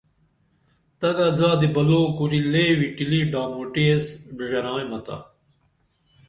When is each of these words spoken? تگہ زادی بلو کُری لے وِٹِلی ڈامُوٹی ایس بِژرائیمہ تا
تگہ 0.99 1.27
زادی 1.37 1.67
بلو 1.75 2.01
کُری 2.17 2.39
لے 2.51 2.65
وِٹِلی 2.79 3.21
ڈامُوٹی 3.31 3.83
ایس 3.89 4.05
بِژرائیمہ 4.35 4.99
تا 5.05 5.17